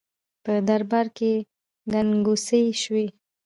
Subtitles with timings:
[0.43, 1.33] په دربار کې
[1.91, 3.05] ګنګوسې شوې.